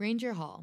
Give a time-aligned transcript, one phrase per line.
[0.00, 0.62] Ranger Hall.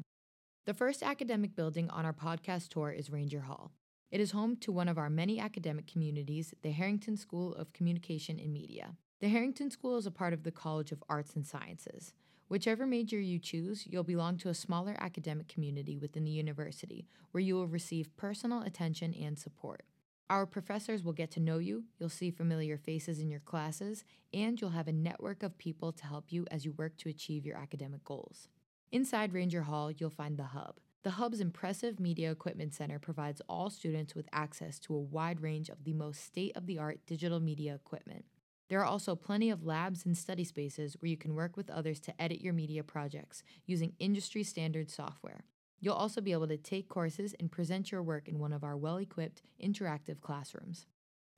[0.64, 3.70] The first academic building on our podcast tour is Ranger Hall.
[4.10, 8.40] It is home to one of our many academic communities, the Harrington School of Communication
[8.40, 8.96] and Media.
[9.20, 12.14] The Harrington School is a part of the College of Arts and Sciences.
[12.48, 17.42] Whichever major you choose, you'll belong to a smaller academic community within the university where
[17.42, 19.82] you will receive personal attention and support.
[20.30, 24.58] Our professors will get to know you, you'll see familiar faces in your classes, and
[24.58, 27.58] you'll have a network of people to help you as you work to achieve your
[27.58, 28.48] academic goals.
[28.92, 30.76] Inside Ranger Hall, you'll find the Hub.
[31.02, 35.68] The Hub's impressive Media Equipment Center provides all students with access to a wide range
[35.68, 38.24] of the most state of the art digital media equipment.
[38.68, 41.98] There are also plenty of labs and study spaces where you can work with others
[42.00, 45.44] to edit your media projects using industry standard software.
[45.80, 48.76] You'll also be able to take courses and present your work in one of our
[48.76, 50.86] well equipped interactive classrooms.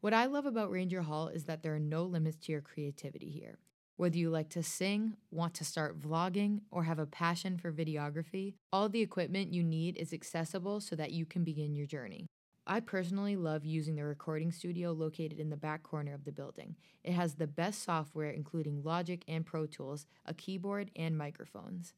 [0.01, 3.31] What I love about Ranger Hall is that there are no limits to your creativity
[3.31, 3.59] here.
[3.99, 8.55] Whether you like to sing, want to start vlogging, or have a passion for videography,
[8.73, 12.29] all the equipment you need is accessible so that you can begin your journey.
[12.65, 16.77] I personally love using the recording studio located in the back corner of the building.
[17.03, 21.93] It has the best software, including Logic and Pro Tools, a keyboard, and microphones.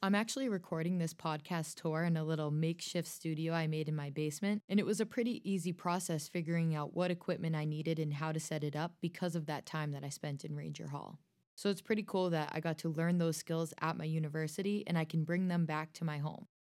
[0.00, 4.10] I'm actually recording this podcast tour in a little makeshift studio I made in my
[4.10, 8.14] basement, and it was a pretty easy process figuring out what equipment I needed and
[8.14, 11.18] how to set it up because of that time that I spent in Ranger Hall.
[11.54, 14.98] So it's pretty cool that I got to learn those skills at my university and
[14.98, 16.46] I can bring them back to my home.